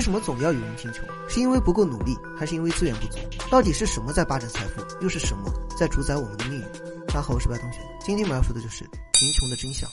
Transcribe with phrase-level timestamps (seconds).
[0.00, 1.04] 为什么总要有人贫穷？
[1.28, 3.18] 是因为不够努力，还是因为资源不足？
[3.50, 6.62] 到底是什么在霸占财富，又是什么在主宰我们的命运？
[7.08, 8.82] 大家好，我是白同学，今天我们要说的就是
[9.12, 9.86] 贫穷的真相。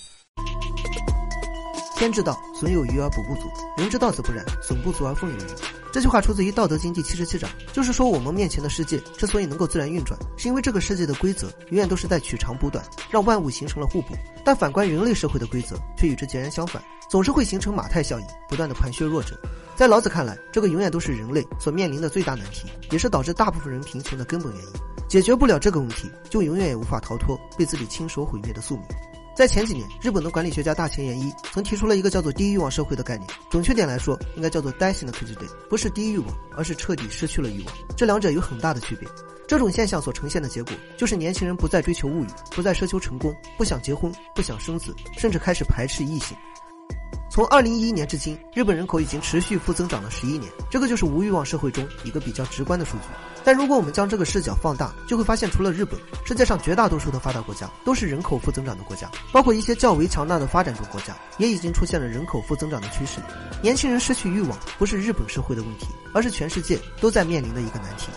[1.97, 5.49] 天之道，损有余而补不足；人之道则不然，损不足而奉有余。
[5.91, 14.15] 这句话出自于《道德经》第七十七章，就是说我们面前的世界之所以能够自然运转，是因为这个世界的规则永远都是在取长补短，让万物形成了互补。
[14.45, 19.37] 但反观人类社会的规则，却与之截然相反，总是会形成马太效应，不断的盘削弱者。
[19.77, 24.71] 在老子看来，这个永远都是人类所面临的最大难题，也是导致大部分人贫穷的根本原因。
[25.07, 28.85] 解决不了这个问题，就永远也无法逃脱被自己亲手毁灭的宿命。
[29.35, 33.29] 在前几年，日本的管理学家大前研一曾提出了一个叫做“低欲望社会”的概念。
[33.51, 37.71] 准确点来说，应该叫做 “dancing 的 k i day”，不是低欲望，而是彻底失去了欲望。
[37.95, 39.07] 这两者有很大的区别。
[39.47, 46.35] 这种现象所呈现的结果，就是年轻人不再追求物欲，不再奢求成功，不想结婚，不想生子，甚至开始排斥异性。
[47.37, 53.03] 从二零一一年至今，日本人口已经持续负增长了十一年，这个就是无欲望社会中一个比较直观的数据。
[53.43, 63.21] 但如果我们将这个视角放大，就会发现，除了日本，世界上绝大多数的发达国家都是人口负增长的国家，包括一些较为强大的发展中国家，也已经出现了人口负增长的趋势。
[63.61, 68.07] 年轻人失去欲望，不是日本社会的问题，而是全世界都在面临的一个难题。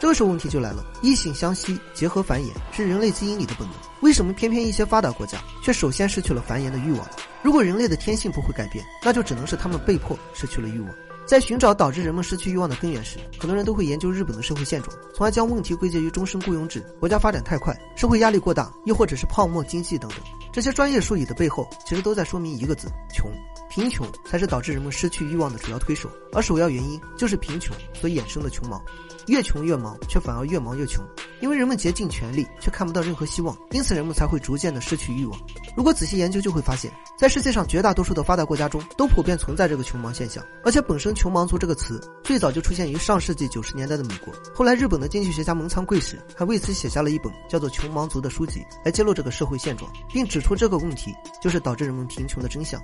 [0.00, 3.76] 这个时候问题就来了，异性相吸，结合繁衍，是人类基因里的本能。
[4.00, 7.06] 为什么偏偏一些发达国家却首先失去了繁衍的欲望？
[7.42, 10.88] 如果人类的天性不会改变，那就只能是他们被迫失去了欲望。
[11.26, 20.20] 在寻找导致人们失去欲望的根源时，很多人都会研究日本的社会现状，从而将问题归结于终身雇佣制、国家发展太快、社会压力过大，又或者是泡沫经济等等。
[20.50, 23.30] 这些专业术语的背后，其实都在说明一个字：穷。
[23.70, 28.82] 贫穷才是导致人们失去欲望的主要推手，而首要原因就是贫穷所衍生的穷忙。
[29.26, 31.04] 越穷越忙，却反而越忙越穷，
[31.40, 35.38] 因为人们竭尽全力，却看不到任何希望，因此人们才会逐渐的失去欲望。
[35.76, 40.44] 如果仔细研究，就会发现，在世界上绝大多数的发达国家中，都普遍存在这个穷忙现象。
[40.64, 44.34] 而且，本身“穷忙族”这个词最早就出现于上世纪九十年代的美国。
[44.52, 52.82] 后来，日本的经济学家蒙仓贵史还为此写下了一本叫做《穷忙族》的书籍，来揭露这个社会现状，并指出这个问题就是导致人们贫穷的真相。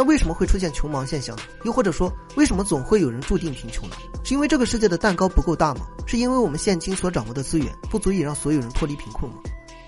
[0.00, 1.42] 那为什么会出现穷忙现象呢？
[1.62, 3.96] 又或者说，为什么总会有人注定贫穷呢？
[4.24, 5.86] 是因为这个世界的蛋糕不够大吗？
[6.06, 9.36] 是因为我们现今所掌握的资源不足以让所有人脱离贫困吗？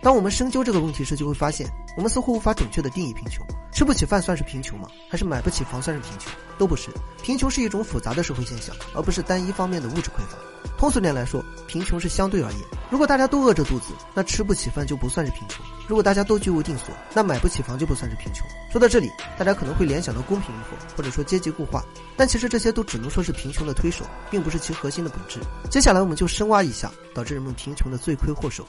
[0.02, 3.42] 当我们深究这个问题时，就会发现，我们似乎无法准确的定义贫穷。
[3.72, 4.86] 吃不起饭算是贫穷吗？
[5.08, 6.30] 还是买不起房算是贫穷？
[6.58, 6.90] 都不是。
[7.22, 10.36] 贫穷是一种复杂的社会现象，而不是单一方面的物质匮乏。
[10.76, 12.60] 通俗点来说，贫穷是相对而言。
[12.90, 18.46] 如果大家都饿着肚子，那吃不起饭就不算是贫穷；如果大家都居无定所，那买不起房就不算是贫穷。
[18.70, 21.82] 说到这里，大家可能会联想到公平与否，或者说阶级固化，
[22.14, 25.40] 但其实这些都只能说是贫穷的推手，并不是其核心的本质。
[25.70, 28.68] 接下来，我们就深挖一下导致人们贫穷的罪魁祸首。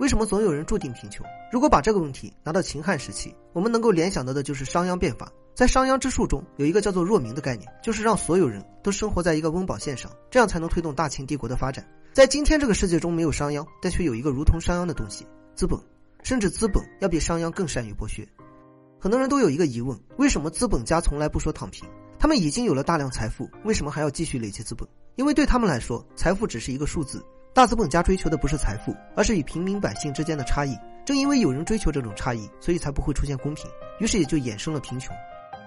[0.00, 1.24] 为什么总有人注定贫穷？
[1.52, 5.30] 如果把这个问题拿到秦汉时期，我们能够联想到的就是商鞅变法。
[5.54, 11.86] 在商鞅之术中，有一个叫做“弱民”的概念，就是让所有人都生活在一个温饱线上，这样才能推动大秦帝国的发展。
[12.12, 15.78] 在今天这个世界中，没有商鞅，但却有一个如同商鞅的东西——资本，
[16.24, 18.26] 甚至资本要比商鞅更善于剥削。
[18.98, 21.88] 很多人都有一个疑问：为什么资本家从来不说躺平？
[22.18, 24.88] 他们已经有了大量财富，为什么还要继续累积资本？
[25.14, 27.24] 因为对他们来说，财富只是一个数字。
[27.52, 30.76] 大资本家追求的不是财富，而是与平民百姓之间的差异。
[31.04, 33.70] 正因为有人追求这种差异，所以才不会出现公平，
[34.00, 35.14] 于是也就衍生了贫穷。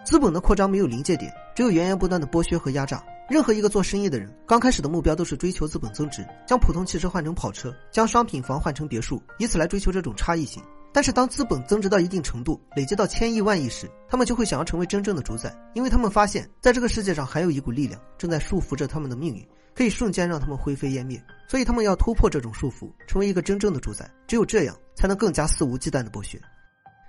[0.07, 3.03] 资本的扩张没有临界点，只有源源不断的剥削和压榨。
[3.29, 10.63] 任何一个做生意的人，刚开始的目标都是追求资本增值，将普通汽车换成跑车，将商品房换成别墅，以此来追求这种差异性。
[10.93, 19.45] 但是当资本增值到一定程度，累积到千亿万亿时，他们就会想要成为真正的主宰，因为他们发现，在这个世界上还有一股力量正在束缚着他们的命运。
[19.75, 24.09] 可以瞬间让他们灰飞烟灭，所以他们要突破这种束缚，成为一个真正的主宰。
[24.25, 26.39] 只有这样，才能更加肆无忌惮的剥削。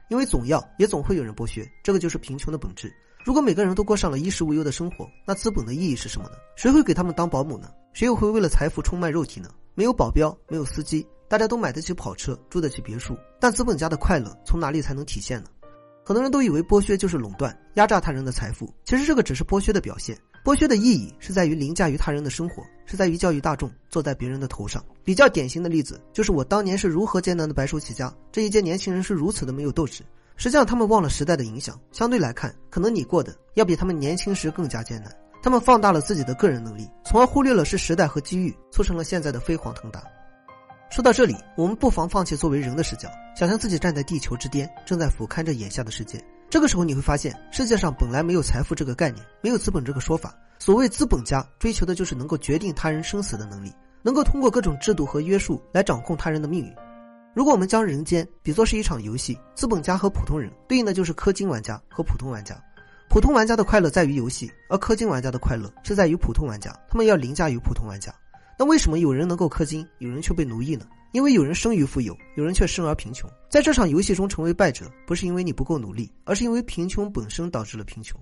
[0.09, 2.93] 因为总要也总会有人剥削，这个就是贫穷的本质。
[3.25, 6.37] 如果每个人都过上了衣食无忧的生活，那资本的意义是什么呢？
[6.57, 7.71] 谁会给他们当保姆呢？
[7.93, 9.49] 谁又会为了财富出卖肉体呢？
[9.75, 15.51] 没有保镖，没有司机，大家都买得起跑车，住得起别墅，但资本家的快乐从哪里才能体现呢？
[16.05, 20.19] 很多人都以为剥削就是垄断、压榨他人的财富，其实这个只是剥削的表现。
[20.45, 24.85] 剥削的意义是在于凌驾于他人的生活，是在于教育大众坐在别人的头上。
[25.05, 30.03] 比较典型的例子就是我当年是如何艰难的白手起家，这一届年轻人是如此的没有斗志。
[30.37, 31.79] 实际上，他们忘了时代的影响。
[31.91, 35.13] 相对来看，可能你过的要比他们年轻时更加艰难。
[35.43, 40.03] 他们放大了自己的个人能力，从而忽略了是时代和机遇促成了现在的飞黄腾达。
[40.91, 46.23] 说到这里，我们不妨放弃作为人的视角，想象自己站在地球之巅，正在俯瞰着眼下的世界。
[46.51, 50.35] 这个时候你会发现，世界上本来没有财富这个概念，没有资本这个说法。
[50.59, 53.71] 所谓资本家追求的就是能够决定他人生死的能力，
[54.03, 56.75] 能够通过各种制度和约束来掌控他人的命运。
[57.35, 62.59] 如果我们将人间比作是一场游戏，资本家和普通人对应的就是氪金玩家和普通玩家。
[63.11, 68.13] 普通玩家的快乐在于游戏，而氪金玩家的快乐是在于普通玩家，他们要凌驾于普通玩家。
[68.59, 70.87] 那为什么有人能够氪金，有人却被奴役呢？
[71.13, 73.29] 因为有人生于富有，有人却生而贫穷。
[73.49, 78.21] 在这场游戏中成为败者，不是因为你不够努力，而是因为贫穷本身导致了贫穷。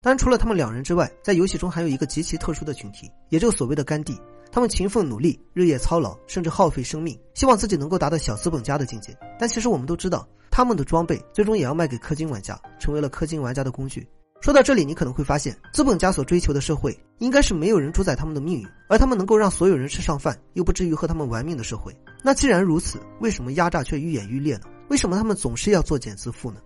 [0.00, 4.16] 当然，除了他们两人之外，在游戏中还有一个极其特殊的群体，也就是所谓的甘地。
[4.52, 9.16] 他们勤奋努力，日夜操劳，甚至耗费生命，希望自己能够达到小资本家的境界。
[9.38, 14.06] 但其实我们都知道，他们的装备最终也要卖给氪金玩家，成为了氪金玩家的工具。
[14.40, 21.94] 说到这里，你可能会发现，资本家所追求的社会，应该是没有人主宰他们的命运，而他们能够让所有人吃上饭，又不至于和他们玩命的社会。
[22.22, 24.62] 那既然如此，为什么压榨却愈演愈烈呢？
[24.88, 26.60] 为什么他们总是要作茧自缚呢？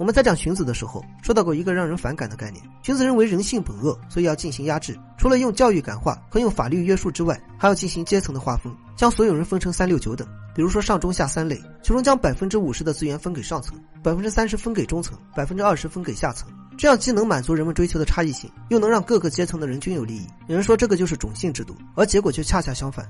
[0.00, 2.64] 我们在讲荀子的时候，说到过一个让人反感的概念。
[2.82, 4.98] 荀子认为人性本恶，所以要进行压制。
[5.18, 10.26] 除了用教育感化和用法律约束之外，还要进行阶层的划分，将所有人分成三六九等。
[10.54, 16.48] 比如说上中下三类，其中将百分之五十的资源分给上层，百分之三十分给中层，百分之二十分给下层。
[16.78, 20.26] 这样既能满足人们追求的差异性，又能让各个阶层的人均有利益。
[20.46, 23.06] 有人说这个就是种姓制度，而结果却恰恰相反。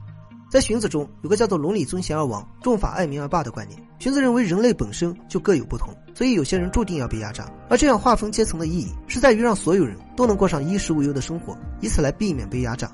[0.50, 3.80] 在荀子中有个叫做“伦理尊贤而王，重法爱民而霸”的观念。
[4.00, 7.48] 荀子认为人类本身就各有不同，所以有些人注定要被压榨。
[7.68, 12.90] 而这样划分阶层的意义，是在于让所有人都能过上衣食无忧的生活，以此来避免被压榨。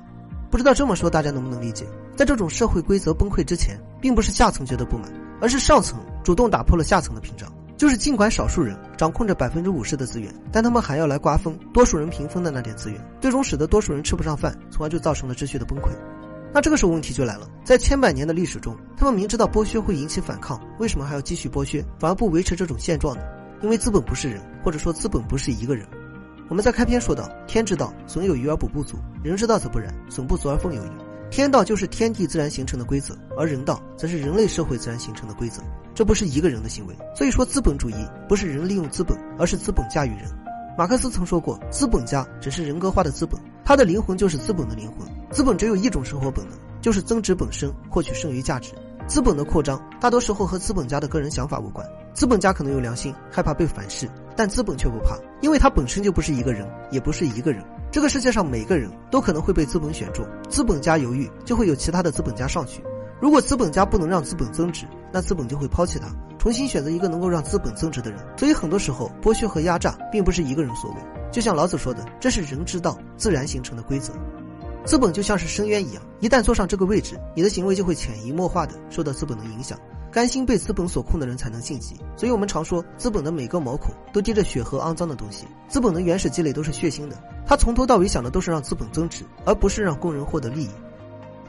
[0.51, 1.83] 不知道这么说大家能不能理解？
[2.15, 5.11] 在这种社会规则崩溃之前，并不是下层觉得不满，
[5.41, 7.51] 而是上层主动打破了下层的屏障。
[7.75, 15.89] 就是尽管少数人掌控着百分之五十的资源，但他们还要来瓜分多数人平分的那点资源，最终使得多数人吃不上饭，从而就造成了秩序的崩溃。
[16.53, 23.21] 那这个时候问题就来了，在千百年的历史中，他们明知道剥削会引起反抗，为什么还要继续剥削，反而不维持这种现状呢？
[23.61, 25.87] 因为资本不是人，或者说资本不是一个人。
[26.49, 30.89] 我们在开篇说到，天之道，损有余而补不足；人之道则不然，损不足而奉有余。
[31.29, 35.61] 天道就是天地自然形成的规则，而人道则是人类社会自然形成的规则。
[35.93, 37.95] 这不是一个人的行为，所以说资本主义
[38.29, 40.29] 不是人利用资本，而是资本驾驭人。
[40.77, 45.05] 马克思曾说过，资本家只是人格化的资本，他的灵魂就是资本的灵魂。
[45.31, 48.71] 资本只有一种生活本能，就是增值本身，获取剩余价值。
[49.07, 51.85] 资本的扩张大多时候和资本家的个人想法无关。
[52.13, 57.63] 资本家可能有良心，害怕被反噬，但资本却不怕，因为他本身就不是一个人，也不是一个人。
[57.91, 62.83] 这个世界上每个人都可能会被资本选中，资本家犹豫，就会有其他的资本家上去。
[63.21, 66.07] 如果资本家不能让资本增值，那资本就会抛弃他，
[66.37, 68.19] 重新选择一个能够让资本增值的人。
[68.37, 70.97] 所以很多时候，剥削和压榨并不是一个人所为。
[71.31, 74.13] 就像老子说的，这是人之道，自然形成的规则。
[74.87, 79.77] 资本就像是深渊一样，一旦坐上这个位置，你的行为就会潜移默化的受到资本的影响。
[80.09, 81.97] 甘心被资本所控的人才能晋级。
[82.15, 85.45] 所以我们常说，资本的每个毛孔都滴着血和肮脏的东西。
[85.67, 90.69] 资本的原始积累都是血腥的，他从头到尾想的都是让资本增值，而不是让工人获得利益。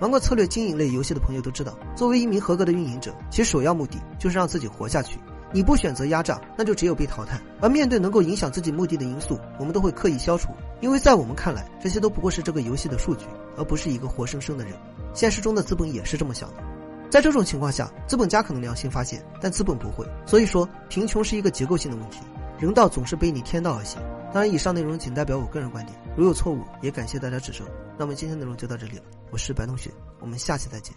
[0.00, 5.16] 玩过策略经营类游戏的朋友都知道，作为一名合格的运营者，其首要目的就是让自己活下去。
[5.52, 7.40] 你不选择压榨，那就只有被淘汰。
[7.60, 10.48] 而面对能够影响自己目的的因素，我们都会刻意消除，
[10.80, 13.24] 因为在我们看来，这些都不过是这个游戏的数据，
[13.56, 14.74] 而不是一个活生生的人。
[15.12, 16.62] 现实中的资本也是这么想的。
[17.10, 20.06] 在这种情况下，资本家可能良心发现，但资本不会。
[20.26, 22.20] 所以说，贫穷是一个结构性的问题。
[22.58, 24.00] 人道总是背逆天道而行。
[24.32, 27.66] 当然，以上内容仅代表我个人观点，如有错误，也感谢大家指正。
[27.96, 29.90] 那么今天内容就到这里了，我是白同学，
[30.20, 30.94] 我们下期再见。